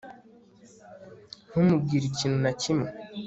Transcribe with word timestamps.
Ntumbwire 1.49 2.05
ikintu 2.07 2.37
na 2.45 2.51
kimwe 2.61 2.89